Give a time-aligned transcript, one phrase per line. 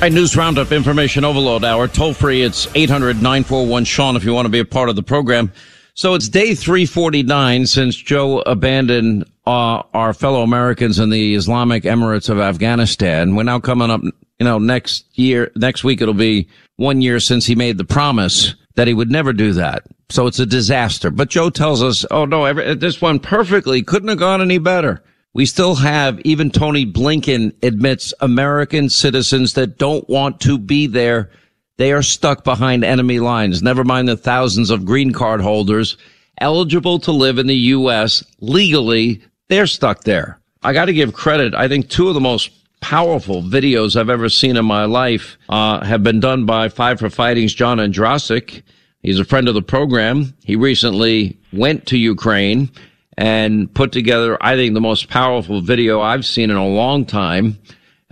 [0.00, 1.88] Right, News Roundup Information Overload Hour.
[1.88, 5.02] Toll free, it's 800 941 Sean if you want to be a part of the
[5.02, 5.52] program.
[5.94, 12.28] So it's day 349 since Joe abandoned uh, our fellow Americans in the Islamic Emirates
[12.28, 13.34] of Afghanistan.
[13.34, 17.46] We're now coming up, you know, next year, next week it'll be one year since
[17.46, 19.82] he made the promise that he would never do that.
[20.10, 21.10] So it's a disaster.
[21.10, 25.02] But Joe tells us, oh no, every, this one perfectly couldn't have gone any better.
[25.38, 31.30] We still have, even Tony Blinken admits, American citizens that don't want to be there.
[31.76, 33.62] They are stuck behind enemy lines.
[33.62, 35.96] Never mind the thousands of green card holders
[36.40, 38.24] eligible to live in the U.S.
[38.40, 39.22] legally.
[39.46, 40.40] They're stuck there.
[40.64, 41.54] I got to give credit.
[41.54, 42.50] I think two of the most
[42.80, 47.10] powerful videos I've ever seen in my life uh, have been done by Five for
[47.10, 48.64] Fighting's John Ondrasik.
[49.04, 50.34] He's a friend of the program.
[50.42, 52.72] He recently went to Ukraine
[53.18, 57.58] and put together, I think, the most powerful video I've seen in a long time.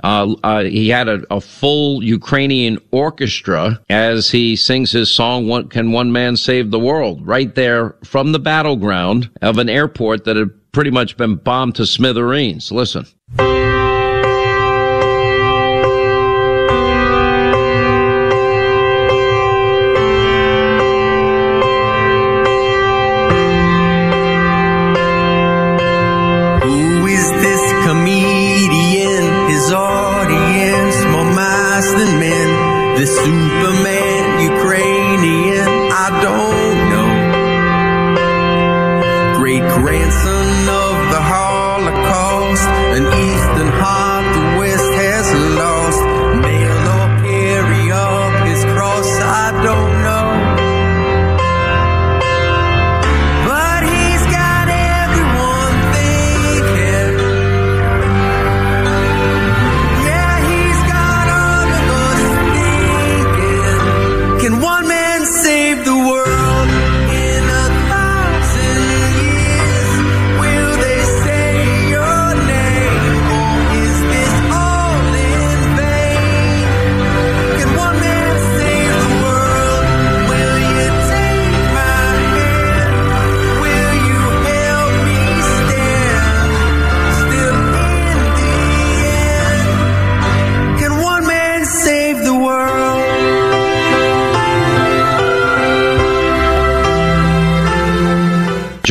[0.03, 5.71] Uh, uh, he had a, a, full Ukrainian orchestra as he sings his song, what,
[5.71, 7.27] Can One Man Save the World?
[7.27, 11.87] right there from the battleground of an airport that had pretty much been bombed to
[11.87, 12.71] smithereens.
[12.71, 13.07] Listen.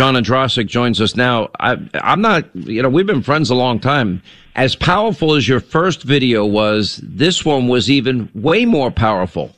[0.05, 1.49] John Ondrasik joins us now.
[1.59, 4.21] I, I'm not, you know, we've been friends a long time.
[4.55, 9.55] As powerful as your first video was, this one was even way more powerful.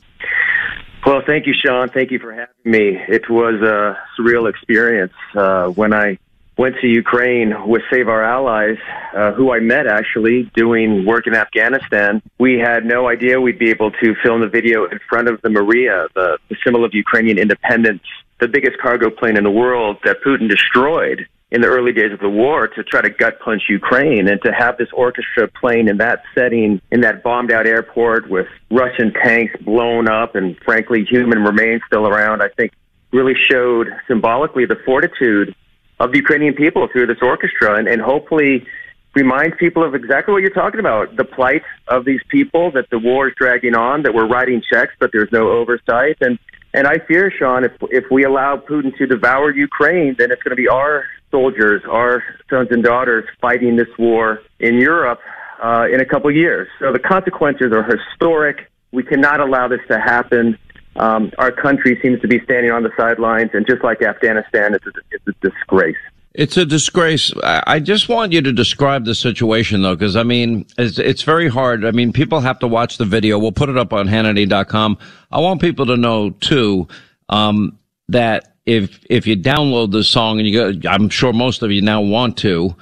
[1.04, 1.90] Well, thank you, Sean.
[1.90, 2.96] Thank you for having me.
[3.08, 6.16] It was a surreal experience uh, when I
[6.56, 8.78] went to Ukraine with Save Our Allies,
[9.14, 12.22] uh, who I met actually doing work in Afghanistan.
[12.38, 15.50] We had no idea we'd be able to film the video in front of the
[15.50, 18.00] Mriya, the, the symbol of Ukrainian independence
[18.40, 22.20] the biggest cargo plane in the world that Putin destroyed in the early days of
[22.20, 25.96] the war to try to gut punch Ukraine and to have this orchestra playing in
[25.96, 31.42] that setting, in that bombed out airport with Russian tanks blown up and frankly human
[31.42, 32.72] remains still around, I think
[33.12, 35.54] really showed symbolically the fortitude
[36.00, 38.66] of the Ukrainian people through this orchestra and, and hopefully
[39.14, 42.98] reminds people of exactly what you're talking about the plight of these people, that the
[42.98, 46.18] war is dragging on, that we're writing checks, but there's no oversight.
[46.20, 46.38] And,
[46.78, 50.56] and I fear, Sean, if, if we allow Putin to devour Ukraine, then it's going
[50.56, 55.18] to be our soldiers, our sons and daughters fighting this war in Europe
[55.60, 56.68] uh, in a couple of years.
[56.78, 58.70] So the consequences are historic.
[58.92, 60.56] We cannot allow this to happen.
[60.94, 64.86] Um, our country seems to be standing on the sidelines, and just like Afghanistan, it's
[64.86, 65.96] a, it's a disgrace.
[66.38, 67.32] It's a disgrace.
[67.42, 71.48] I just want you to describe the situation though, because I mean, it's, it's, very
[71.48, 71.84] hard.
[71.84, 73.40] I mean, people have to watch the video.
[73.40, 74.98] We'll put it up on Hannity.com.
[75.32, 76.86] I want people to know too,
[77.28, 77.76] um,
[78.08, 81.82] that if, if you download the song and you go, I'm sure most of you
[81.82, 82.76] now want to,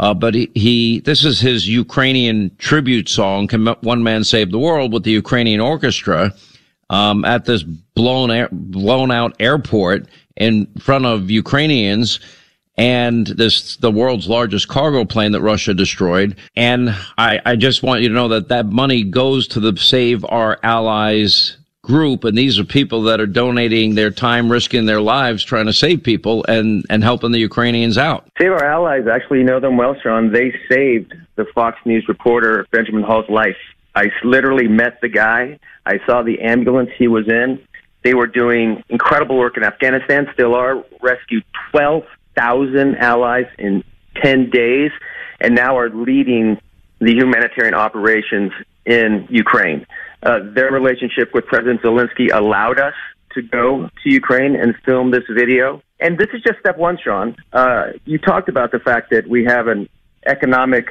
[0.00, 4.58] uh, but he, he, this is his Ukrainian tribute song, Can One Man Save the
[4.58, 6.32] World with the Ukrainian orchestra,
[6.88, 10.06] um, at this blown, air, blown out airport
[10.38, 12.18] in front of Ukrainians
[12.76, 16.36] and this the world's largest cargo plane that Russia destroyed.
[16.56, 20.24] And I, I just want you to know that that money goes to the Save
[20.24, 25.42] Our Allies group, and these are people that are donating their time, risking their lives,
[25.42, 28.28] trying to save people and and helping the Ukrainians out.
[28.38, 30.32] Save Our Allies, actually, you know them well, Sean.
[30.32, 33.56] They saved the Fox News reporter Benjamin Hall's life.
[33.94, 35.58] I literally met the guy.
[35.84, 37.60] I saw the ambulance he was in.
[38.04, 42.04] They were doing incredible work in Afghanistan, still are, rescued 12
[42.36, 43.84] thousand allies in
[44.22, 44.90] ten days,
[45.40, 46.60] and now are leading
[47.00, 48.52] the humanitarian operations
[48.86, 49.86] in Ukraine.
[50.22, 52.94] Uh, their relationship with President Zelensky allowed us
[53.34, 55.82] to go to Ukraine and film this video.
[56.00, 57.36] And this is just step one, Sean.
[57.52, 59.88] Uh, you talked about the fact that we have an
[60.26, 60.86] economic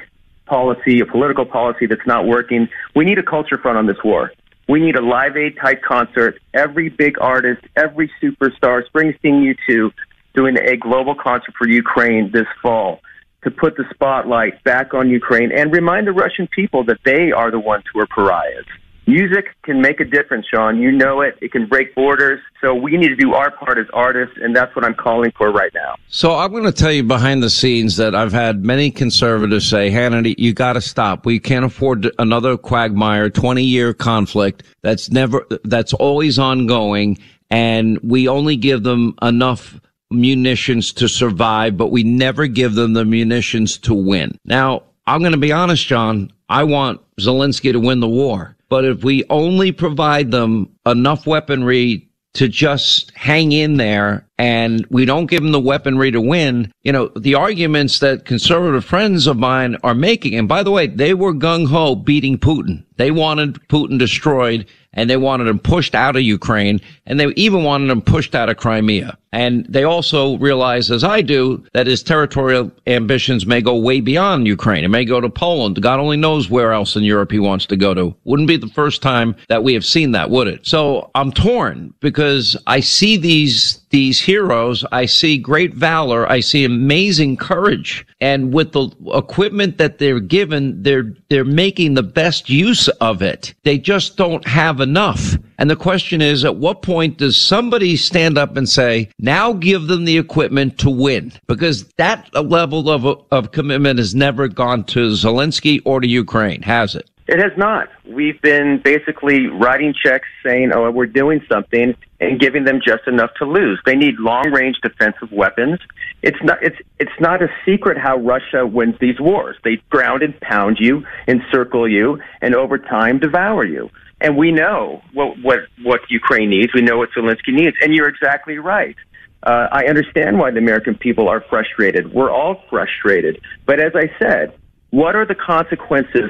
[0.45, 2.67] policy, a political policy that's not working.
[2.95, 4.31] We need a culture front on this war.
[4.67, 6.39] We need a Live Aid type concert.
[6.53, 9.91] Every big artist, every superstar, Springsteen, U2,
[10.33, 13.01] doing a global concert for Ukraine this fall
[13.43, 17.49] to put the spotlight back on Ukraine and remind the Russian people that they are
[17.51, 18.65] the ones who are pariahs.
[19.07, 20.79] Music can make a difference, Sean.
[20.79, 21.35] You know it.
[21.41, 22.39] It can break borders.
[22.61, 25.51] So we need to do our part as artists, and that's what I'm calling for
[25.51, 25.95] right now.
[26.07, 29.89] So I'm going to tell you behind the scenes that I've had many conservatives say,
[29.89, 31.25] Hannity, you got to stop.
[31.25, 37.17] We can't afford another quagmire, 20 year conflict that's never, that's always ongoing.
[37.49, 39.79] And we only give them enough
[40.11, 44.37] munitions to survive, but we never give them the munitions to win.
[44.45, 46.31] Now, I'm going to be honest, John.
[46.49, 48.55] I want Zelensky to win the war.
[48.69, 55.03] But if we only provide them enough weaponry to just hang in there and we
[55.03, 59.37] don't give them the weaponry to win, you know, the arguments that conservative friends of
[59.37, 62.85] mine are making, and by the way, they were gung ho beating Putin.
[62.95, 67.63] They wanted Putin destroyed and they wanted him pushed out of Ukraine and they even
[67.63, 69.17] wanted him pushed out of Crimea.
[69.33, 74.47] And they also realize, as I do, that his territorial ambitions may go way beyond
[74.47, 74.83] Ukraine.
[74.83, 75.81] It may go to Poland.
[75.81, 78.15] God only knows where else in Europe he wants to go to.
[78.25, 80.67] Wouldn't be the first time that we have seen that, would it?
[80.67, 84.83] So I'm torn because I see these these heroes.
[84.91, 86.29] I see great valor.
[86.29, 88.05] I see amazing courage.
[88.19, 93.53] And with the equipment that they're given, they're, they're making the best use of it.
[93.63, 95.35] They just don't have enough.
[95.61, 99.85] And the question is, at what point does somebody stand up and say, now give
[99.85, 101.33] them the equipment to win?
[101.45, 106.95] Because that level of, of commitment has never gone to Zelensky or to Ukraine, has
[106.95, 107.07] it?
[107.27, 107.89] It has not.
[108.07, 113.29] We've been basically writing checks saying, oh, we're doing something and giving them just enough
[113.37, 113.79] to lose.
[113.85, 115.77] They need long range defensive weapons.
[116.23, 119.57] It's not, it's, it's not a secret how Russia wins these wars.
[119.63, 123.91] They ground and pound you, encircle you, and over time devour you.
[124.21, 126.73] And we know what, what, what Ukraine needs.
[126.73, 127.75] We know what Zelensky needs.
[127.81, 128.95] And you're exactly right.
[129.43, 132.13] Uh, I understand why the American people are frustrated.
[132.13, 133.41] We're all frustrated.
[133.65, 134.53] But as I said,
[134.91, 136.29] what are the consequences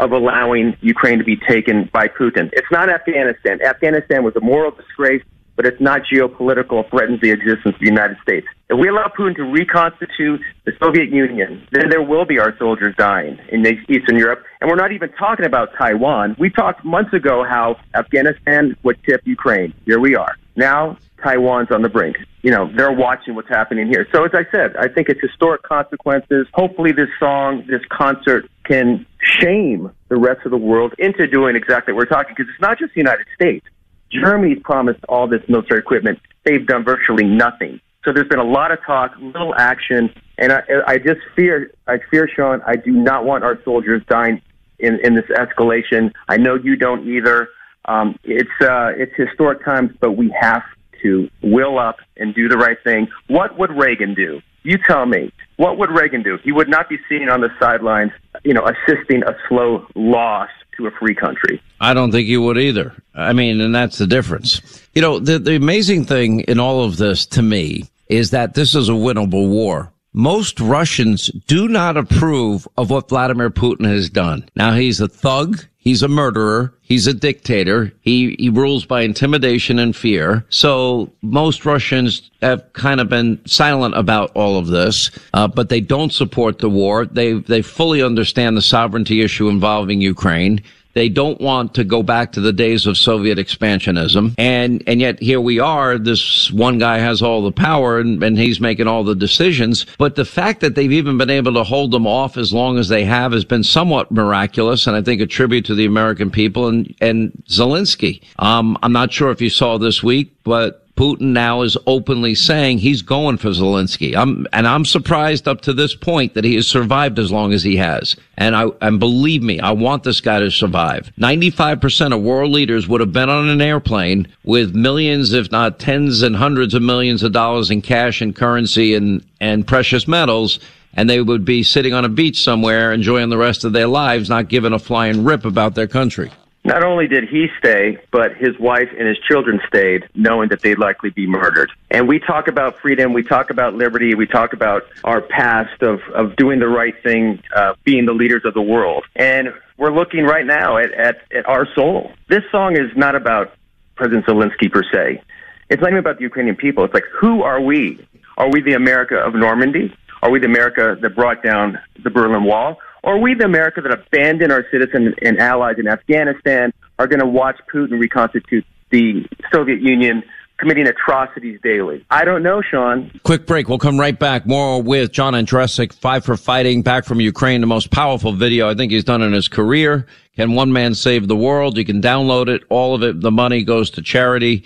[0.00, 2.48] of allowing Ukraine to be taken by Putin.
[2.54, 3.60] It's not Afghanistan.
[3.62, 5.22] Afghanistan was a moral disgrace,
[5.60, 8.46] but it's not geopolitical, it threatens the existence of the United States.
[8.70, 12.94] If we allow Putin to reconstitute the Soviet Union, then there will be our soldiers
[12.96, 14.42] dying in Eastern Europe.
[14.62, 16.34] And we're not even talking about Taiwan.
[16.38, 19.74] We talked months ago how Afghanistan would tip Ukraine.
[19.84, 20.34] Here we are.
[20.56, 22.16] Now Taiwan's on the brink.
[22.40, 24.06] You know, they're watching what's happening here.
[24.14, 26.46] So as I said, I think it's historic consequences.
[26.54, 31.92] Hopefully this song, this concert can shame the rest of the world into doing exactly
[31.92, 33.66] what we're talking because it's not just the United States.
[34.10, 36.18] Germany's promised all this military equipment.
[36.44, 37.80] They've done virtually nothing.
[38.04, 41.98] So there's been a lot of talk, little action, and I, I just fear, I
[42.10, 44.40] fear, Sean, I do not want our soldiers dying
[44.78, 46.12] in, in this escalation.
[46.28, 47.48] I know you don't either.
[47.84, 50.62] Um, it's uh, it's historic times, but we have
[51.02, 53.08] to will up and do the right thing.
[53.28, 54.40] What would Reagan do?
[54.62, 55.32] You tell me.
[55.56, 56.38] What would Reagan do?
[56.42, 58.12] He would not be sitting on the sidelines,
[58.44, 61.62] you know, assisting a slow loss to a free country.
[61.80, 62.94] I don't think you would either.
[63.14, 64.60] I mean, and that's the difference.
[64.94, 68.74] You know, the, the amazing thing in all of this to me is that this
[68.74, 69.92] is a winnable war.
[70.12, 74.48] Most Russians do not approve of what Vladimir Putin has done.
[74.56, 75.64] Now he's a thug.
[75.82, 76.74] He's a murderer.
[76.82, 77.92] He's a dictator.
[78.02, 80.44] He, he rules by intimidation and fear.
[80.50, 85.80] So most Russians have kind of been silent about all of this, uh, but they
[85.80, 87.06] don't support the war.
[87.06, 90.62] They, they fully understand the sovereignty issue involving Ukraine.
[90.92, 94.34] They don't want to go back to the days of Soviet expansionism.
[94.38, 95.98] And, and yet here we are.
[95.98, 99.86] This one guy has all the power and, and he's making all the decisions.
[99.98, 102.88] But the fact that they've even been able to hold them off as long as
[102.88, 104.86] they have has been somewhat miraculous.
[104.86, 108.22] And I think a tribute to the American people and, and Zelensky.
[108.38, 112.76] Um, I'm not sure if you saw this week, but Putin now is openly saying
[112.76, 114.14] he's going for Zelensky.
[114.14, 117.62] I'm, and I'm surprised up to this point that he has survived as long as
[117.62, 118.16] he has.
[118.36, 121.10] And I, and believe me, I want this guy to survive.
[121.18, 126.20] 95% of world leaders would have been on an airplane with millions, if not tens
[126.20, 130.60] and hundreds of millions of dollars in cash and currency and, and precious metals.
[130.92, 134.28] And they would be sitting on a beach somewhere enjoying the rest of their lives,
[134.28, 136.30] not giving a flying rip about their country.
[136.62, 140.78] Not only did he stay, but his wife and his children stayed, knowing that they'd
[140.78, 141.70] likely be murdered.
[141.90, 146.00] And we talk about freedom, we talk about liberty, we talk about our past of,
[146.14, 149.04] of doing the right thing, uh, being the leaders of the world.
[149.16, 149.48] And
[149.78, 152.12] we're looking right now at, at, at our soul.
[152.28, 153.54] This song is not about
[153.96, 155.22] President Zelensky per se.
[155.70, 156.84] It's not even about the Ukrainian people.
[156.84, 158.06] It's like, who are we?
[158.36, 159.94] Are we the America of Normandy?
[160.22, 162.78] Are we the America that brought down the Berlin Wall?
[163.02, 167.20] Or are we the America that abandoned our citizens and allies in Afghanistan are going
[167.20, 170.22] to watch Putin reconstitute the Soviet Union
[170.58, 172.04] committing atrocities daily?
[172.10, 173.10] I don't know, Sean.
[173.22, 173.68] Quick break.
[173.68, 174.46] We'll come right back.
[174.46, 178.74] More with John Ondrasik, Five for Fighting, back from Ukraine, the most powerful video I
[178.74, 180.06] think he's done in his career.
[180.36, 181.76] Can one man save the world?
[181.76, 182.62] You can download it.
[182.68, 184.64] All of it, the money goes to charity.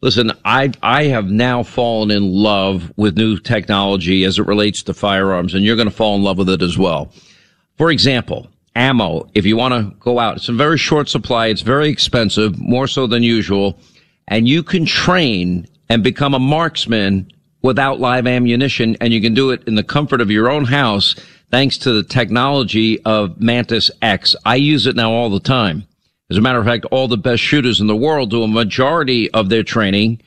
[0.00, 4.92] Listen, I I have now fallen in love with new technology as it relates to
[4.92, 7.10] firearms, and you're going to fall in love with it as well.
[7.76, 11.46] For example, ammo, if you want to go out, it's a very short supply.
[11.46, 13.78] It's very expensive, more so than usual.
[14.28, 17.30] And you can train and become a marksman
[17.62, 18.96] without live ammunition.
[19.00, 21.14] And you can do it in the comfort of your own house
[21.50, 24.36] thanks to the technology of Mantis X.
[24.44, 25.86] I use it now all the time.
[26.30, 29.30] As a matter of fact, all the best shooters in the world do a majority
[29.32, 30.22] of their training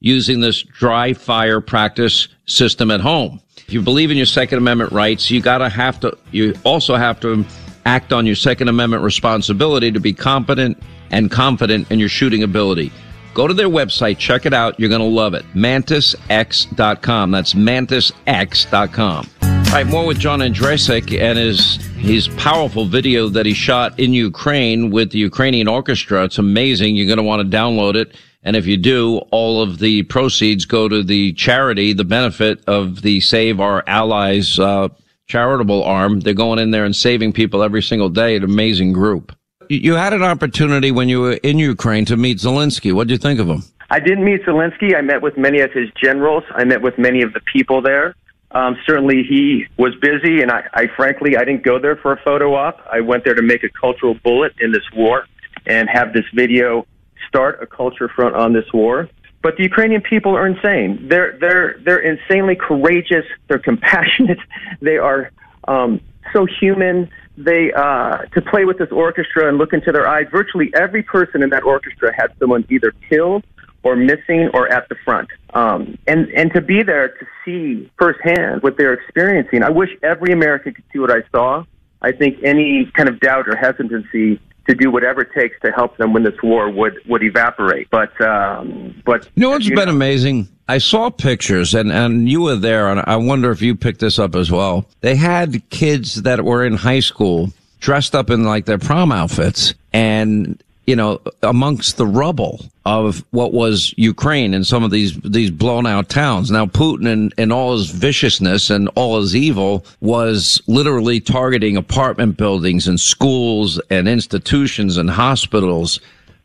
[0.00, 3.40] using this dry fire practice system at home.
[3.66, 7.20] If you believe in your Second Amendment rights, you gotta have to, you also have
[7.20, 7.44] to
[7.86, 12.92] act on your Second Amendment responsibility to be competent and confident in your shooting ability.
[13.34, 14.78] Go to their website, check it out.
[14.78, 15.44] You're going to love it.
[15.54, 17.30] MantisX.com.
[17.30, 19.26] That's MantisX.com.
[19.72, 24.12] All right, more with John Ondrasik and his his powerful video that he shot in
[24.12, 26.24] Ukraine with the Ukrainian orchestra.
[26.24, 26.96] It's amazing.
[26.96, 28.14] You're going to want to download it.
[28.42, 33.02] And if you do, all of the proceeds go to the charity, the benefit of
[33.02, 34.88] the Save Our Allies uh,
[35.28, 36.20] charitable arm.
[36.20, 38.36] They're going in there and saving people every single day.
[38.36, 39.36] An amazing group.
[39.68, 42.92] You had an opportunity when you were in Ukraine to meet Zelensky.
[42.92, 43.62] What did you think of him?
[43.90, 44.96] I didn't meet Zelensky.
[44.96, 46.44] I met with many of his generals.
[46.54, 48.14] I met with many of the people there.
[48.50, 52.20] Um, certainly, he was busy, and I, I frankly, I didn't go there for a
[52.22, 52.80] photo op.
[52.90, 55.26] I went there to make a cultural bullet in this war
[55.64, 56.86] and have this video
[57.32, 59.08] start a culture front on this war.
[59.42, 61.08] But the Ukrainian people are insane.
[61.08, 63.26] They're they're they're insanely courageous.
[63.48, 64.38] They're compassionate.
[64.80, 65.30] They are
[65.68, 66.00] um,
[66.32, 67.08] so human.
[67.36, 70.26] They uh, to play with this orchestra and look into their eyes.
[70.30, 73.44] Virtually every person in that orchestra had someone either killed
[73.84, 75.28] or missing or at the front.
[75.54, 79.62] Um, and and to be there to see firsthand what they're experiencing.
[79.62, 81.64] I wish every American could see what I saw.
[82.00, 85.96] I think any kind of doubt or hesitancy to do whatever it takes to help
[85.96, 87.88] them win this war would would evaporate.
[87.90, 90.48] But um, but you know what's you been know, amazing?
[90.68, 94.18] I saw pictures and and you were there, and I wonder if you picked this
[94.18, 94.86] up as well.
[95.00, 99.74] They had kids that were in high school dressed up in like their prom outfits
[99.92, 105.50] and you know, amongst the rubble of what was Ukraine and some of these, these
[105.50, 106.50] blown out towns.
[106.50, 112.36] Now, Putin and, and all his viciousness and all his evil was literally targeting apartment
[112.36, 116.00] buildings and schools and institutions and hospitals.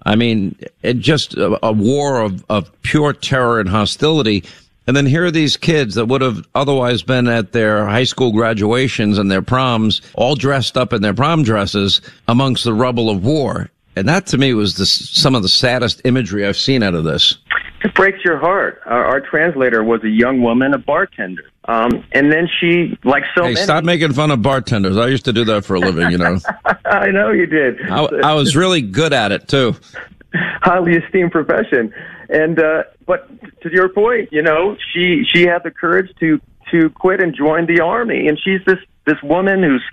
[0.06, 4.44] I mean, it just a, a war of, of pure terror and hostility.
[4.86, 8.32] And then here are these kids that would have otherwise been at their high school
[8.32, 13.26] graduations and their proms, all dressed up in their prom dresses amongst the rubble of
[13.26, 13.72] war.
[13.98, 17.04] And that to me was the, some of the saddest imagery I've seen out of
[17.04, 17.38] this.
[17.84, 18.82] It breaks your heart.
[18.86, 21.44] Our, our translator was a young woman, a bartender.
[21.66, 23.64] Um, and then she, like so hey, many.
[23.64, 24.98] stop making fun of bartenders.
[24.98, 26.40] I used to do that for a living, you know.
[26.86, 27.82] I know you did.
[27.90, 29.76] I, I was really good at it, too.
[30.34, 31.94] Highly esteemed profession.
[32.30, 33.30] And, uh, but
[33.62, 36.40] to your point, you know, she, she had the courage to,
[36.72, 38.28] to quit and join the army.
[38.28, 39.84] And she's this, this woman who's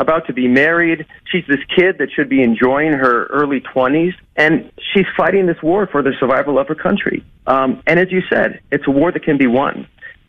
[0.00, 1.06] about to be married.
[1.30, 5.86] She's this kid that should be enjoying her early 20s, and she's fighting this war
[5.86, 7.24] for the survival of her country.
[7.46, 9.86] Um, and as you said, it's a war that can be won,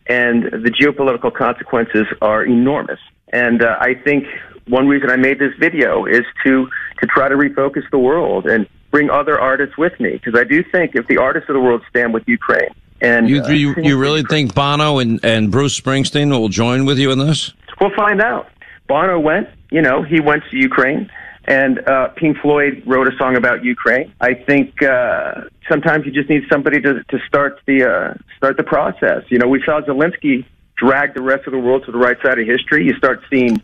[0.08, 3.00] and the geopolitical consequences are enormous.
[3.34, 4.26] And uh, I think
[4.68, 6.68] one reason I made this video is to
[7.00, 10.64] to try to refocus the world and bring other artists with me because I do
[10.64, 13.98] think if the artists of the world stand with Ukraine and you uh, you, you
[13.98, 17.54] really think Bono and, and Bruce Springsteen will join with you in this?
[17.80, 18.50] We'll find out.
[18.88, 21.10] Bono went, you know, he went to Ukraine,
[21.46, 24.14] and uh, Pink Floyd wrote a song about Ukraine.
[24.22, 28.64] I think uh, sometimes you just need somebody to to start the uh, start the
[28.64, 29.24] process.
[29.30, 30.46] You know, we saw Zelensky
[30.78, 32.86] drag the rest of the world to the right side of history.
[32.86, 33.62] You start seeing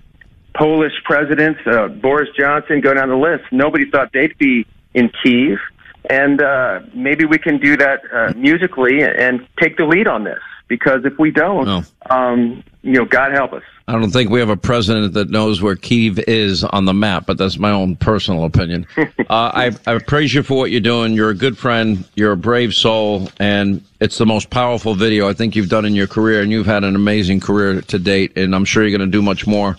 [0.55, 3.43] Polish presidents, uh, Boris Johnson, go down the list.
[3.51, 5.59] Nobody thought they'd be in Kiev,
[6.09, 10.39] and uh, maybe we can do that uh, musically and take the lead on this.
[10.67, 11.83] Because if we don't, No.
[12.09, 13.63] um, you know, God help us.
[13.89, 17.25] I don't think we have a president that knows where Kiev is on the map,
[17.25, 18.87] but that's my own personal opinion.
[18.97, 21.13] uh, I, I praise you for what you're doing.
[21.13, 22.05] You're a good friend.
[22.15, 25.95] You're a brave soul, and it's the most powerful video I think you've done in
[25.95, 29.09] your career, and you've had an amazing career to date, and I'm sure you're going
[29.09, 29.75] to do much more.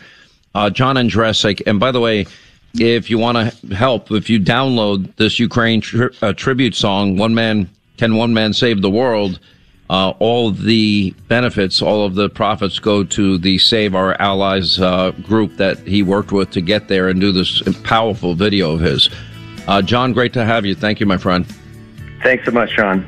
[0.55, 2.27] Uh, John Ondrasik, and by the way,
[2.75, 7.35] if you want to help, if you download this Ukraine tri- uh, tribute song, "One
[7.35, 9.41] Man Can One Man Save the World,"
[9.90, 15.12] uh, all the benefits, all of the profits go to the Save Our Allies uh,
[15.23, 19.09] group that he worked with to get there and do this powerful video of his.
[19.66, 20.75] Uh, John, great to have you.
[20.75, 21.47] Thank you, my friend.
[22.23, 23.07] Thanks so much, Sean.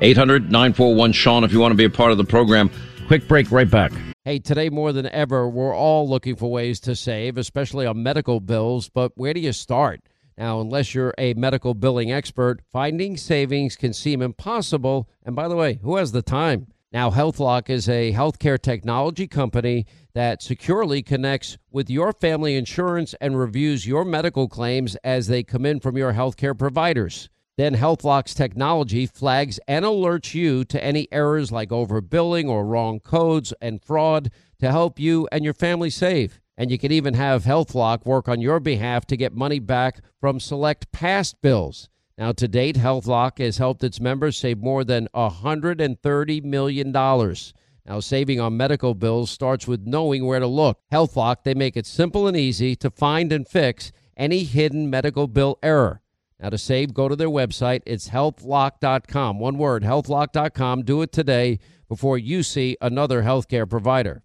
[0.00, 2.70] 800 941 Sean, if you want to be a part of the program.
[3.06, 3.92] Quick break, right back.
[4.24, 8.40] Hey, today more than ever, we're all looking for ways to save, especially on medical
[8.40, 10.00] bills, but where do you start?
[10.38, 15.08] Now, unless you're a medical billing expert, finding savings can seem impossible.
[15.24, 16.68] And by the way, who has the time?
[16.92, 23.36] Now, HealthLock is a healthcare technology company that securely connects with your family insurance and
[23.36, 27.28] reviews your medical claims as they come in from your healthcare providers.
[27.56, 33.52] Then HealthLock's technology flags and alerts you to any errors like overbilling or wrong codes
[33.60, 36.40] and fraud to help you and your family save.
[36.58, 40.40] And you can even have HealthLock work on your behalf to get money back from
[40.40, 41.88] select past bills.
[42.18, 46.90] Now, to date, HealthLock has helped its members save more than $130 million.
[46.90, 50.80] Now, saving on medical bills starts with knowing where to look.
[50.92, 55.60] HealthLock, they make it simple and easy to find and fix any hidden medical bill
[55.62, 56.00] error.
[56.40, 57.82] Now, to save, go to their website.
[57.86, 59.38] It's healthlock.com.
[59.38, 60.82] One word, healthlock.com.
[60.82, 64.24] Do it today before you see another healthcare provider.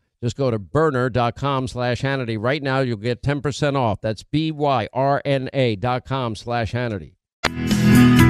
[0.21, 2.37] Just go to byrna.com slash Hannity.
[2.39, 4.01] Right now, you'll get 10% off.
[4.01, 7.13] That's B-Y-R-N-A dot com slash Hannity.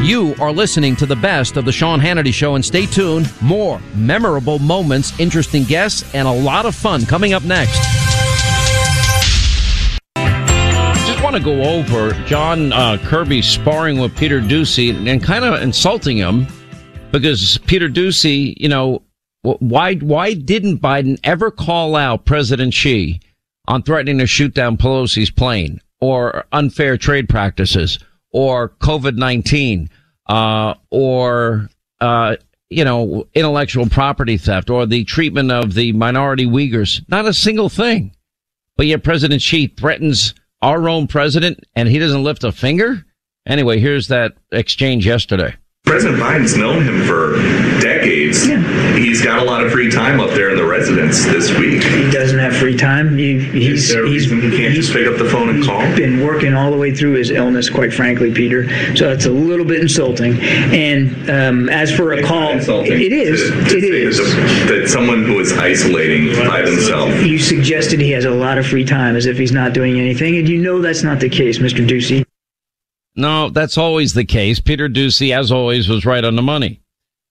[0.01, 3.32] You are listening to the best of the Sean Hannity Show, and stay tuned.
[3.41, 7.77] More memorable moments, interesting guests, and a lot of fun coming up next.
[11.06, 15.62] Just want to go over John uh, Kirby sparring with Peter Doocy and, kind of
[15.62, 16.47] insulting him
[17.12, 19.04] because Peter Doocy, you know,
[19.43, 23.19] why why didn't Biden ever call out President Xi
[23.67, 27.99] on threatening to shoot down Pelosi's plane or unfair trade practices
[28.32, 29.89] or COVID nineteen
[30.27, 32.36] uh, or uh,
[32.69, 37.04] you know intellectual property theft or the treatment of the minority Uyghurs?
[37.10, 38.15] Not a single thing.
[38.77, 43.06] But yet President Xi threatens our own president and he doesn't lift a finger.
[43.45, 45.56] Anyway, here's that exchange yesterday.
[45.86, 47.34] President Biden's known him for
[47.82, 48.48] decades.
[48.48, 48.62] Yeah.
[48.96, 51.84] He's got a lot of free time up there in the residence this week.
[51.84, 53.17] He doesn't have free time.
[53.17, 55.63] He, he's, Is there a he's, reason he can't just pick up the phone and
[55.65, 55.82] call?
[55.96, 58.70] been working all the way through his illness, quite frankly, Peter.
[58.96, 60.39] So that's a little bit insulting.
[60.39, 63.41] And um, as for a It's call, insulting it is.
[63.50, 64.12] to- to it.
[64.12, 67.22] That, that someone who is isolating by themselves.
[67.24, 70.38] You suggested he has a lot of free time as if he's not doing anything,
[70.38, 71.86] and you know that's not the case, Mr.
[71.86, 72.26] Doocy.
[73.15, 74.60] No, that's always the case.
[74.60, 76.82] Peter Doocy, as always, was right on the money.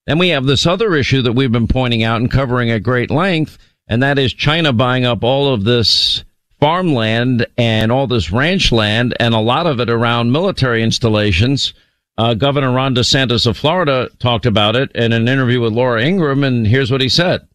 [0.07, 3.11] Then we have this other issue that we've been pointing out and covering at great
[3.11, 6.25] length, and that is China buying up all of this
[6.61, 11.73] farmland and all this ranch land and a lot of it around military installations.
[12.19, 16.45] Uh, Governor Ron DeSantis of Florida talked about it in an interview with Laura Ingraham,
[16.45, 17.47] and here's what he said.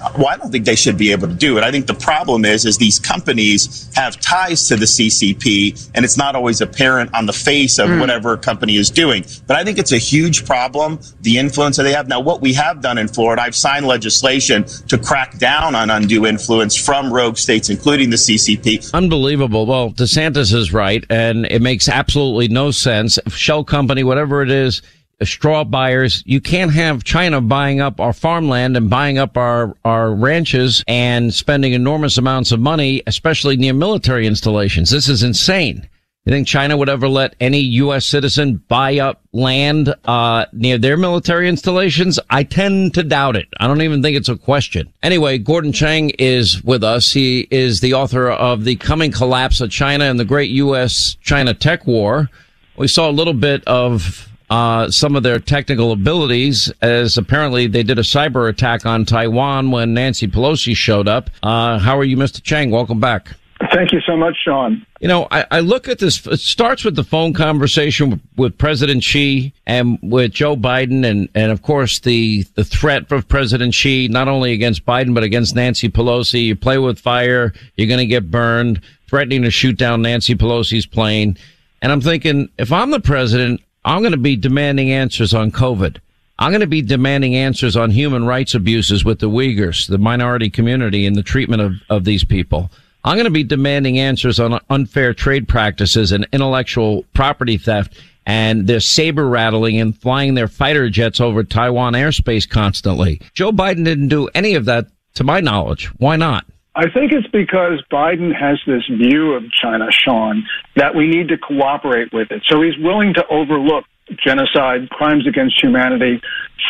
[0.00, 1.62] Well, I don't think they should be able to do it.
[1.62, 6.16] I think the problem is, is these companies have ties to the CCP, and it's
[6.16, 8.00] not always apparent on the face of mm.
[8.00, 9.24] whatever a company is doing.
[9.46, 12.08] But I think it's a huge problem, the influence that they have.
[12.08, 16.26] Now, what we have done in Florida, I've signed legislation to crack down on undue
[16.26, 18.92] influence from rogue states, including the CCP.
[18.94, 19.64] Unbelievable.
[19.64, 23.16] Well, DeSantis is right, and it makes absolutely no sense.
[23.28, 24.82] Shell company, whatever it is,
[25.26, 30.14] straw buyers, you can't have China buying up our farmland and buying up our, our
[30.14, 34.90] ranches and spending enormous amounts of money, especially near military installations.
[34.90, 35.88] This is insane.
[36.24, 38.06] You think China would ever let any U.S.
[38.06, 42.18] citizen buy up land uh, near their military installations?
[42.30, 43.46] I tend to doubt it.
[43.60, 44.90] I don't even think it's a question.
[45.02, 47.12] Anyway, Gordon Chang is with us.
[47.12, 51.18] He is the author of The Coming Collapse of China and the Great U.S.
[51.20, 52.30] China Tech War.
[52.78, 57.82] We saw a little bit of uh, some of their technical abilities, as apparently they
[57.82, 61.30] did a cyber attack on Taiwan when Nancy Pelosi showed up.
[61.42, 62.42] Uh, how are you, Mr.
[62.42, 62.70] Chang?
[62.70, 63.28] Welcome back.
[63.72, 64.84] Thank you so much, Sean.
[65.00, 66.26] You know, I, I look at this.
[66.26, 71.52] It starts with the phone conversation with, President Xi and with Joe Biden, and and
[71.52, 75.88] of course the the threat of President Xi not only against Biden but against Nancy
[75.88, 76.44] Pelosi.
[76.44, 78.80] You play with fire, you're going to get burned.
[79.08, 81.36] Threatening to shoot down Nancy Pelosi's plane,
[81.80, 85.98] and I'm thinking, if I'm the president, I'm going to be demanding answers on COVID.
[86.38, 90.50] I'm going to be demanding answers on human rights abuses with the Uyghurs, the minority
[90.50, 92.70] community, and the treatment of, of these people.
[93.04, 97.94] I'm going to be demanding answers on unfair trade practices and intellectual property theft
[98.26, 103.20] and their saber rattling and flying their fighter jets over Taiwan airspace constantly.
[103.34, 105.86] Joe Biden didn't do any of that to my knowledge.
[105.98, 106.46] Why not?
[106.76, 111.38] I think it's because Biden has this view of China, Sean, that we need to
[111.38, 112.42] cooperate with it.
[112.48, 113.84] So he's willing to overlook
[114.24, 116.20] genocide, crimes against humanity,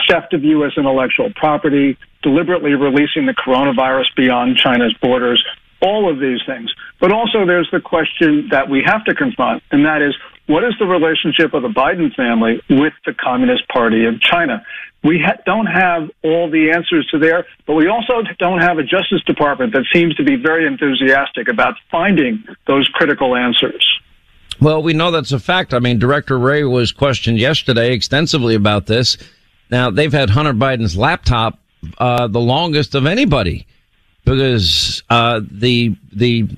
[0.08, 0.72] theft of U.S.
[0.76, 5.42] intellectual property, deliberately releasing the coronavirus beyond China's borders,
[5.80, 6.72] all of these things.
[7.00, 10.14] But also there's the question that we have to confront, and that is
[10.46, 14.64] what is the relationship of the Biden family with the Communist Party of China?
[15.02, 18.82] We ha- don't have all the answers to there, but we also don't have a
[18.82, 24.00] Justice Department that seems to be very enthusiastic about finding those critical answers.
[24.60, 25.74] Well, we know that's a fact.
[25.74, 29.16] I mean, Director Wray was questioned yesterday extensively about this.
[29.70, 31.58] Now, they've had Hunter Biden's laptop
[31.98, 33.66] uh, the longest of anybody
[34.24, 36.48] because uh, the the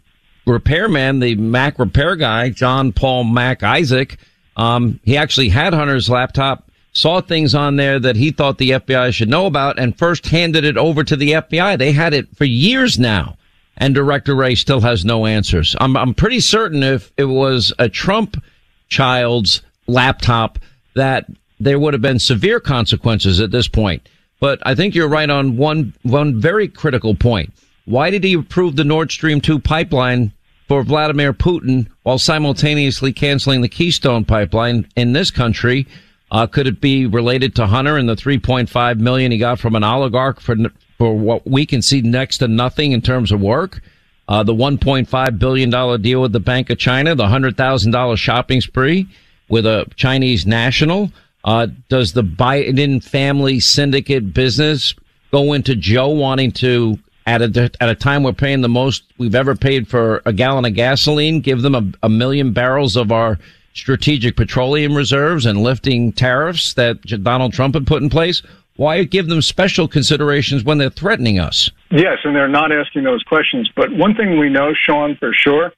[0.46, 4.18] repairman, the Mac repair guy, John Paul Mac Isaac,
[4.56, 9.12] um, he actually had Hunter's laptop, saw things on there that he thought the FBI
[9.12, 11.78] should know about, and first handed it over to the FBI.
[11.78, 13.37] They had it for years now,
[13.76, 15.76] and Director Wray still has no answers.
[15.78, 18.42] I'm I'm pretty certain if it was a Trump
[18.88, 20.59] child's laptop,
[20.94, 21.26] that
[21.61, 24.09] there would have been severe consequences at this point.
[24.40, 27.52] But I think you're right on one one very critical point.
[27.85, 30.32] Why did he approve the Nord Stream 2 pipeline
[30.66, 35.87] for Vladimir Putin while simultaneously canceling the Keystone pipeline in this country?
[36.31, 39.85] Uh, could it be related to Hunter and the 3.5 million he got from an
[39.85, 40.57] oligarch for
[40.98, 43.81] for what we can see next to nothing in terms of work?
[44.29, 48.16] Uh, the 1.5 billion dollar deal with the Bank of China, the hundred thousand dollar
[48.16, 49.07] shopping spree
[49.48, 51.12] with a Chinese national.
[51.44, 54.94] Uh, does the Biden family syndicate business
[55.31, 59.35] go into Joe wanting to at a at a time we're paying the most we've
[59.35, 63.39] ever paid for a gallon of gasoline, give them a, a million barrels of our
[63.75, 68.43] strategic petroleum reserves and lifting tariffs that Donald Trump had put in place?
[68.77, 71.71] Why give them special considerations when they're threatening us?
[71.91, 73.71] Yes, and they're not asking those questions.
[73.75, 75.73] But one thing we know, Sean, for sure,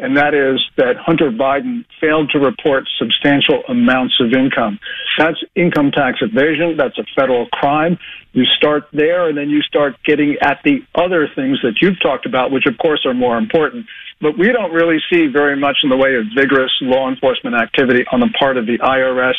[0.00, 4.80] and that is that Hunter Biden failed to report substantial amounts of income.
[5.18, 6.76] That's income tax evasion.
[6.76, 7.98] That's a federal crime.
[8.32, 12.26] You start there, and then you start getting at the other things that you've talked
[12.26, 13.86] about, which of course are more important.
[14.20, 18.04] But we don't really see very much in the way of vigorous law enforcement activity
[18.12, 19.34] on the part of the IRS,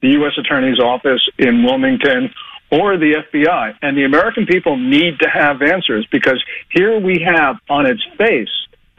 [0.00, 0.32] the U.S.
[0.38, 2.30] Attorney's Office in Wilmington,
[2.70, 3.74] or the FBI.
[3.82, 8.50] And the American people need to have answers because here we have on its face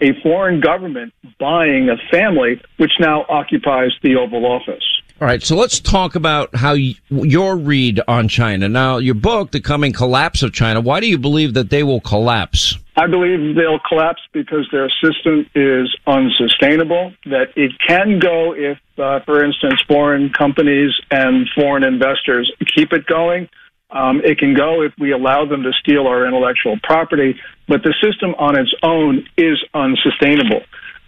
[0.02, 4.84] a foreign government buying a family which now occupies the Oval Office.
[5.20, 8.70] All right, so let's talk about how y- your read on China.
[8.70, 12.02] Now, your book, The Coming Collapse of China, why do you believe that they will
[12.02, 12.78] collapse?
[12.96, 19.20] I believe they'll collapse because their system is unsustainable, that it can go if, uh,
[19.22, 23.50] for instance, foreign companies and foreign investors keep it going.
[23.89, 27.93] Um, it can go if we allow them to steal our intellectual property, but the
[28.04, 30.62] system on its own is unsustainable.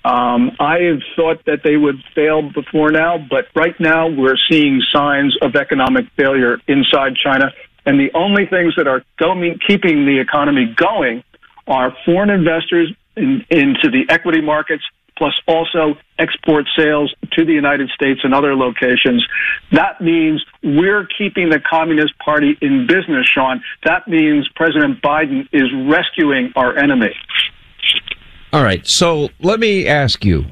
[0.05, 4.81] Um, I have thought that they would fail before now, but right now we're seeing
[4.93, 7.51] signs of economic failure inside China.
[7.85, 11.23] And the only things that are going, keeping the economy going
[11.67, 14.83] are foreign investors in, into the equity markets
[15.19, 19.23] plus also export sales to the United States and other locations.
[19.71, 23.61] That means we're keeping the Communist Party in business, Sean.
[23.83, 27.13] That means President Biden is rescuing our enemy.
[28.51, 28.87] All right.
[28.87, 30.45] So let me ask you.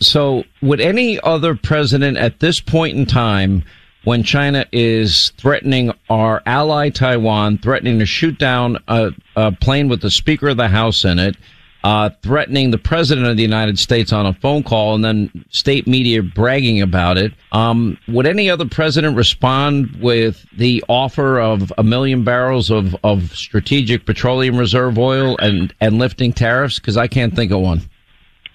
[0.00, 3.62] So would any other president at this point in time,
[4.04, 10.00] when China is threatening our ally Taiwan, threatening to shoot down a, a plane with
[10.00, 11.36] the Speaker of the House in it,
[11.84, 15.86] uh, threatening the president of the United States on a phone call and then state
[15.86, 17.32] media bragging about it.
[17.52, 23.36] Um, would any other president respond with the offer of a million barrels of, of
[23.36, 26.78] strategic petroleum reserve oil and, and lifting tariffs?
[26.78, 27.82] Because I can't think of one.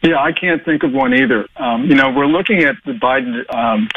[0.01, 1.47] Yeah, I can't think of one either.
[1.57, 3.89] Um, you know, we're looking at the Biden um,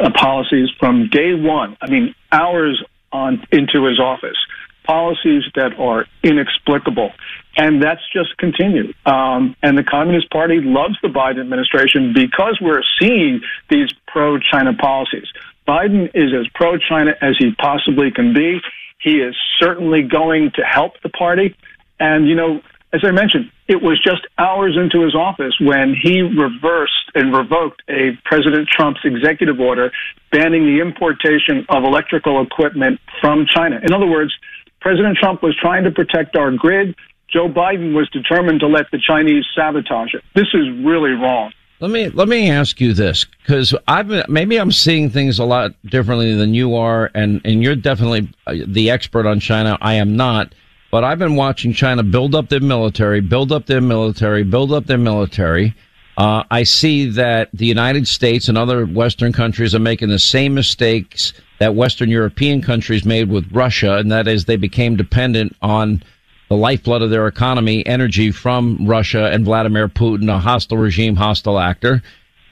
[0.00, 1.76] uh, policies from day one.
[1.80, 4.38] I mean, hours on into his office
[4.84, 7.12] policies that are inexplicable.
[7.56, 8.94] And that's just continued.
[9.04, 14.72] Um, and the Communist Party loves the Biden administration because we're seeing these pro China
[14.74, 15.26] policies.
[15.68, 18.60] Biden is as pro China as he possibly can be.
[18.98, 21.54] He is certainly going to help the party.
[22.00, 22.62] And, you know,
[22.92, 27.82] as I mentioned, it was just hours into his office when he reversed and revoked
[27.88, 29.90] a President Trump's executive order
[30.30, 33.80] banning the importation of electrical equipment from China.
[33.82, 34.34] In other words,
[34.80, 36.94] President Trump was trying to protect our grid.
[37.32, 40.22] Joe Biden was determined to let the Chinese sabotage it.
[40.34, 41.52] This is really wrong.
[41.80, 45.44] Let me let me ask you this because I've been, maybe I'm seeing things a
[45.44, 49.76] lot differently than you are, and and you're definitely uh, the expert on China.
[49.80, 50.54] I am not,
[50.92, 54.86] but I've been watching China build up their military, build up their military, build up
[54.86, 55.74] their military.
[56.16, 60.54] Uh, I see that the United States and other Western countries are making the same
[60.54, 66.04] mistakes that Western European countries made with Russia, and that is they became dependent on
[66.52, 71.58] the lifeblood of their economy, energy from Russia and Vladimir Putin, a hostile regime, hostile
[71.58, 72.02] actor.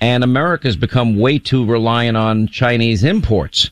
[0.00, 3.70] And America has become way too reliant on Chinese imports.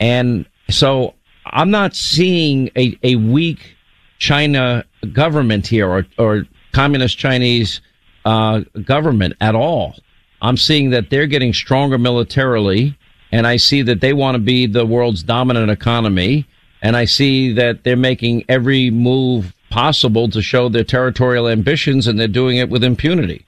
[0.00, 1.12] And so
[1.44, 3.76] I'm not seeing a, a weak
[4.18, 7.82] China government here or, or communist Chinese
[8.24, 9.96] uh, government at all.
[10.40, 12.96] I'm seeing that they're getting stronger militarily
[13.32, 16.46] and I see that they want to be the world's dominant economy,
[16.80, 22.18] and I see that they're making every move possible to show their territorial ambitions, and
[22.18, 23.44] they're doing it with impunity.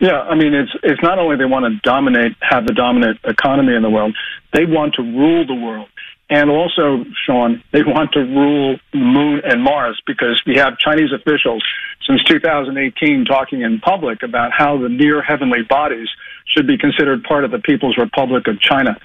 [0.00, 3.74] Yeah, I mean, it's it's not only they want to dominate, have the dominant economy
[3.74, 4.16] in the world,
[4.52, 5.88] they want to rule the world.
[6.30, 11.10] And also, Sean, they want to rule the moon and Mars because we have Chinese
[11.10, 11.64] officials
[12.06, 16.08] since 2018 talking in public about how the near heavenly bodies
[16.46, 18.96] should be considered part of the People's Republic of China.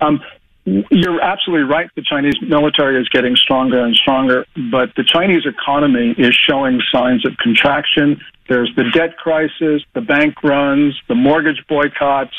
[0.00, 0.20] Um,
[0.90, 1.90] you're absolutely right.
[1.96, 7.26] The Chinese military is getting stronger and stronger, but the Chinese economy is showing signs
[7.26, 8.20] of contraction.
[8.48, 12.34] There's the debt crisis, the bank runs, the mortgage boycotts,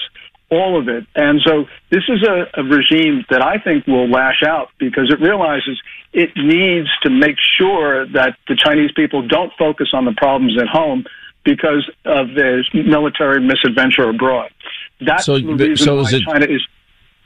[0.52, 1.06] all of it.
[1.15, 5.22] And so this is a, a, regime that I think will lash out because it
[5.22, 10.58] realizes it needs to make sure that the Chinese people don't focus on the problems
[10.60, 11.06] at home
[11.44, 14.52] because of the military misadventure abroad.
[15.00, 16.62] That's so, the reason so why it, China is.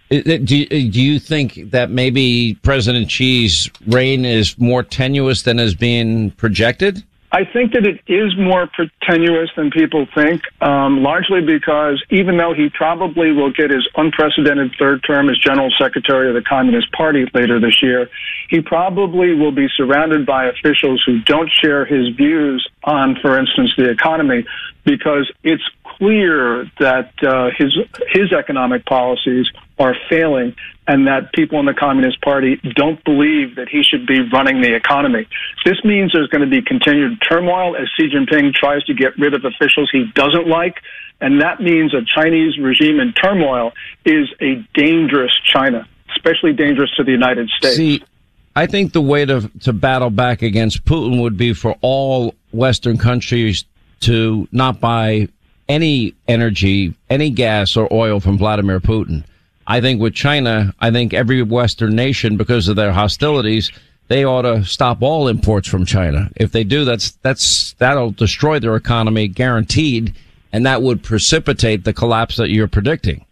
[0.10, 6.32] Do do you think that maybe President Xi's reign is more tenuous than is being
[6.32, 7.04] projected?
[7.36, 8.70] I think that it is more
[9.02, 14.74] tenuous than people think, um, largely because even though he probably will get his unprecedented
[14.80, 18.10] third term as General Secretary of the Communist Party later this year,
[18.50, 23.74] he probably will be surrounded by officials who don't share his views on, for instance,
[23.78, 24.46] the economy,
[24.86, 25.64] because it's
[25.98, 27.76] clear that uh, his
[28.10, 29.48] his economic policies
[29.80, 30.56] are failing
[30.88, 34.76] and that people in the Communist Party don't believe that he should be running the
[34.76, 35.28] economy.
[35.66, 39.34] This means there's going to be continued turmoil as Xi Jinping tries to get rid
[39.34, 40.82] of officials he doesn't like.
[41.22, 43.72] And that means a Chinese regime in turmoil
[44.06, 47.78] is a dangerous China, especially dangerous to the United States.
[47.78, 48.04] See,
[48.56, 52.98] I think the way to, to battle back against Putin would be for all Western
[52.98, 53.66] countries
[54.02, 55.28] to not buy
[55.68, 59.24] any energy, any gas or oil from Vladimir Putin.
[59.68, 63.72] I think with China, I think every Western nation, because of their hostilities,
[64.08, 66.30] they ought to stop all imports from China.
[66.36, 70.16] If they do, that's, that's, that'll destroy their economy guaranteed.
[70.54, 73.26] And that would precipitate the collapse that you're predicting.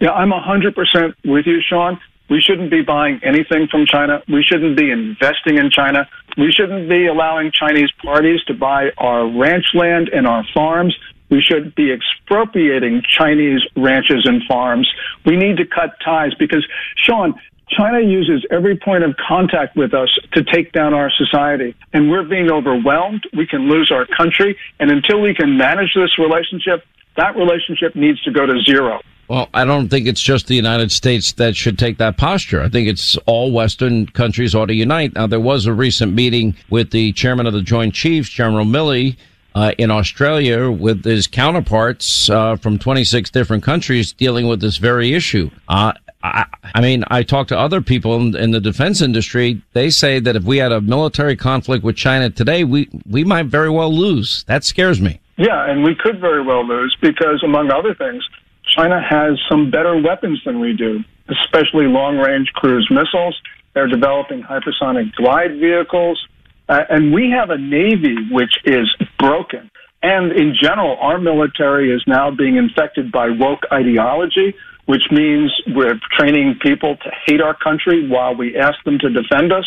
[0.00, 2.00] Yeah, I'm 100% with you, Sean.
[2.30, 4.22] We shouldn't be buying anything from China.
[4.28, 6.08] We shouldn't be investing in China.
[6.38, 10.96] We shouldn't be allowing Chinese parties to buy our ranch land and our farms.
[11.28, 14.88] We should be expropriating Chinese ranches and farms.
[15.26, 16.64] We need to cut ties because,
[16.96, 17.34] Sean,
[17.76, 21.74] China uses every point of contact with us to take down our society.
[21.92, 23.24] And we're being overwhelmed.
[23.36, 24.56] We can lose our country.
[24.78, 26.84] And until we can manage this relationship,
[27.16, 29.00] that relationship needs to go to zero.
[29.30, 32.62] Well, I don't think it's just the United States that should take that posture.
[32.62, 35.14] I think it's all Western countries ought to unite.
[35.14, 39.16] Now, there was a recent meeting with the chairman of the Joint Chiefs, General Milley,
[39.54, 45.14] uh, in Australia with his counterparts uh, from 26 different countries dealing with this very
[45.14, 45.48] issue.
[45.68, 45.92] Uh,
[46.24, 49.62] I, I, mean, I talk to other people in, in, the defense industry.
[49.74, 53.46] They say that if we had a military conflict with China today, we, we might
[53.46, 54.42] very well lose.
[54.48, 55.20] That scares me.
[55.36, 58.28] Yeah, and we could very well lose because, among other things,
[58.76, 63.40] China has some better weapons than we do, especially long range cruise missiles.
[63.74, 66.20] They're developing hypersonic glide vehicles.
[66.68, 69.70] Uh, and we have a Navy which is broken.
[70.02, 74.54] And in general, our military is now being infected by woke ideology,
[74.86, 79.52] which means we're training people to hate our country while we ask them to defend
[79.52, 79.66] us.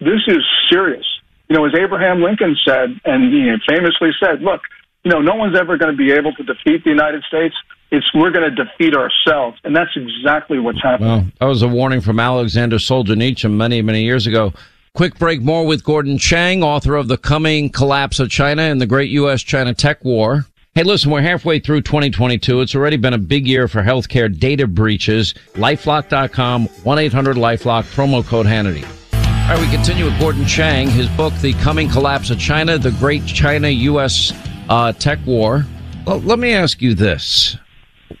[0.00, 1.06] This is serious.
[1.48, 4.62] You know, as Abraham Lincoln said, and he famously said, look,
[5.02, 7.54] you know, no one's ever going to be able to defeat the United States.
[7.94, 11.08] It's we're going to defeat ourselves, and that's exactly what's happening.
[11.08, 14.52] Well, that was a warning from Alexander Solzhenitsyn many, many years ago.
[14.94, 18.86] Quick break more with Gordon Chang, author of The Coming Collapse of China and the
[18.86, 19.42] Great U.S.
[19.42, 20.46] China Tech War.
[20.74, 22.60] Hey, listen, we're halfway through 2022.
[22.60, 25.32] It's already been a big year for healthcare data breaches.
[25.52, 28.84] Lifelock.com, 1-800-LifeLock, promo code Hannity.
[29.14, 32.90] All right, we continue with Gordon Chang, his book, The Coming Collapse of China, the
[32.92, 34.32] Great China-U.S.
[34.68, 35.64] Uh, Tech War.
[36.06, 37.56] Well, let me ask you this.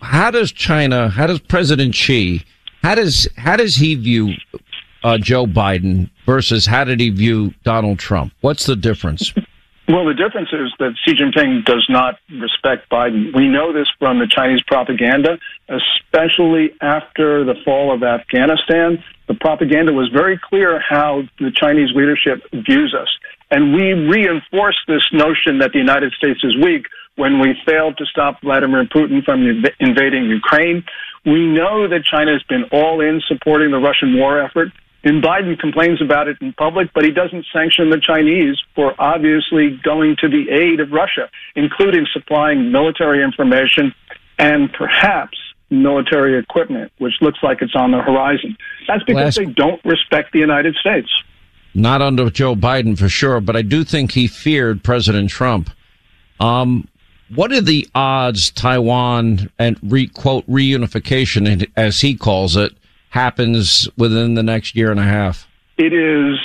[0.04, 2.44] How does China, how does President Xi,
[2.82, 4.34] how does, how does he view
[5.02, 8.32] uh, Joe Biden versus how did he view Donald Trump?
[8.40, 9.32] What's the difference?
[9.86, 13.36] Well, the difference is that Xi Jinping does not respect Biden.
[13.36, 15.38] We know this from the Chinese propaganda,
[15.68, 19.04] especially after the fall of Afghanistan.
[19.28, 23.08] The propaganda was very clear how the Chinese leadership views us.
[23.50, 26.86] And we reinforce this notion that the United States is weak
[27.16, 29.46] when we failed to stop Vladimir Putin from
[29.80, 30.84] invading Ukraine.
[31.24, 34.68] We know that China has been all in supporting the Russian war effort.
[35.04, 39.78] And Biden complains about it in public, but he doesn't sanction the Chinese for obviously
[39.82, 43.94] going to the aid of Russia, including supplying military information
[44.38, 45.36] and perhaps
[45.68, 48.56] military equipment, which looks like it's on the horizon.
[48.88, 49.38] That's because Last...
[49.38, 51.08] they don't respect the United States.
[51.74, 55.70] Not under Joe Biden for sure, but I do think he feared President Trump.
[56.40, 56.88] Um,
[57.34, 62.72] what are the odds Taiwan and re, quote reunification, as he calls it,
[63.10, 65.46] happens within the next year and a half?
[65.78, 66.38] It is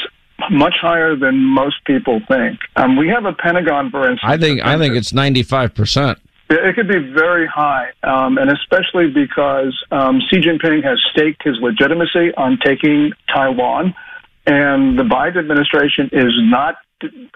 [0.49, 2.59] much higher than most people think.
[2.75, 4.21] Um, we have a Pentagon, for instance.
[4.23, 6.19] I think I think it's ninety five percent.
[6.49, 11.57] It could be very high, um, and especially because um, Xi Jinping has staked his
[11.61, 13.93] legitimacy on taking Taiwan,
[14.47, 16.77] and the Biden administration is not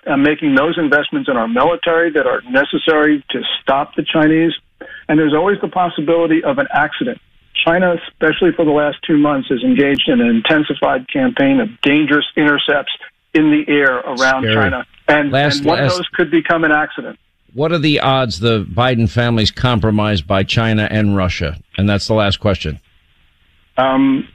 [0.07, 4.53] uh, making those investments in our military that are necessary to stop the Chinese.
[5.07, 7.19] And there's always the possibility of an accident.
[7.65, 12.25] China, especially for the last two months, has engaged in an intensified campaign of dangerous
[12.35, 12.91] intercepts
[13.33, 14.55] in the air around Scary.
[14.55, 14.85] China.
[15.07, 17.19] And, Last- and one last- of those could become an accident.
[17.53, 21.57] What are the odds the Biden family's compromised by China and Russia?
[21.77, 22.79] And that's the last question.
[23.77, 24.27] Um,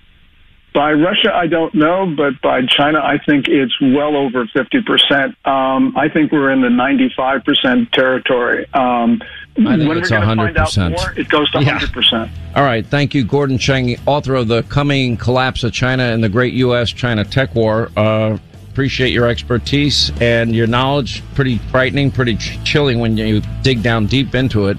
[0.79, 5.35] by Russia, I don't know, but by China, I think it's well over 50%.
[5.45, 8.65] Um, I think we're in the 95% territory.
[8.75, 9.21] Um,
[9.57, 11.81] I think when it's we're going to find out more, it goes to Yeah.
[11.81, 12.31] 100%.
[12.55, 12.87] All right.
[12.87, 16.91] Thank you, Gordon Chang, author of The Coming Collapse of China and the Great U.S.
[16.91, 17.91] China Tech War.
[17.97, 18.39] Uh,
[18.71, 21.25] appreciate your expertise and your knowledge.
[21.35, 24.79] Pretty frightening, pretty ch- chilling when you dig down deep into it.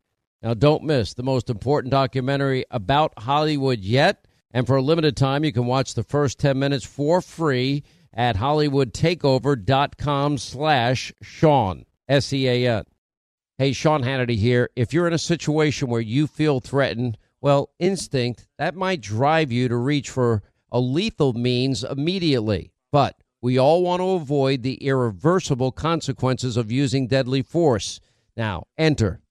[0.43, 4.25] Now, don't miss the most important documentary about Hollywood yet.
[4.51, 7.83] And for a limited time, you can watch the first 10 minutes for free
[8.13, 12.83] at hollywoodtakeover.com slash Sean, S-E-A-N.
[13.57, 14.69] Hey, Sean Hannity here.
[14.75, 19.69] If you're in a situation where you feel threatened, well, instinct, that might drive you
[19.69, 22.71] to reach for a lethal means immediately.
[22.91, 27.99] But we all want to avoid the irreversible consequences of using deadly force.
[28.35, 29.21] Now, enter